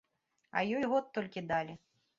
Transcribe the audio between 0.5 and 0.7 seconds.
А